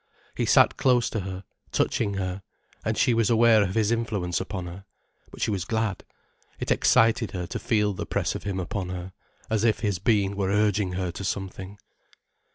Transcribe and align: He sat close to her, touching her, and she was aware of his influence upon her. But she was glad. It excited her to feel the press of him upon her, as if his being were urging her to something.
He 0.35 0.47
sat 0.47 0.77
close 0.77 1.11
to 1.11 1.19
her, 1.19 1.43
touching 1.71 2.15
her, 2.15 2.41
and 2.83 2.97
she 2.97 3.13
was 3.13 3.29
aware 3.29 3.61
of 3.61 3.75
his 3.75 3.91
influence 3.91 4.41
upon 4.41 4.65
her. 4.65 4.83
But 5.29 5.41
she 5.41 5.51
was 5.51 5.63
glad. 5.63 6.03
It 6.59 6.71
excited 6.71 7.33
her 7.33 7.45
to 7.45 7.59
feel 7.59 7.93
the 7.93 8.07
press 8.07 8.33
of 8.33 8.41
him 8.41 8.59
upon 8.59 8.89
her, 8.89 9.13
as 9.47 9.63
if 9.63 9.81
his 9.81 9.99
being 9.99 10.35
were 10.35 10.49
urging 10.49 10.93
her 10.93 11.11
to 11.11 11.23
something. 11.23 11.77